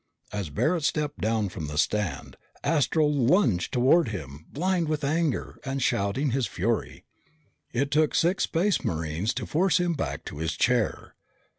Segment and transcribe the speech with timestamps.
[0.33, 5.79] As Barret stepped down from the stand, Astro lunged toward him, blind with anger and
[5.79, 7.03] shouting his fury.
[7.71, 11.13] It took six Space Marines to force him back to his chair.